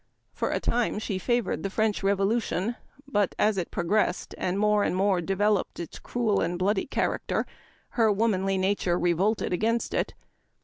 For 0.33 0.49
a 0.49 0.59
time 0.59 0.97
she 0.97 1.19
favored 1.19 1.61
the 1.61 1.69
French 1.69 2.01
Revolution; 2.01 2.75
but 3.07 3.35
as 3.37 3.55
it 3.59 3.69
progressed, 3.69 4.33
and 4.35 4.57
more 4.57 4.83
and 4.83 4.95
more 4.95 5.21
developed 5.21 5.79
its 5.79 5.99
cruel 5.99 6.39
and 6.41 6.57
bloody 6.57 6.87
character, 6.87 7.45
her 7.89 8.11
womanly 8.11 8.57
nature 8.57 8.97
revolted 8.97 9.53
against 9.53 9.93
it. 9.93 10.15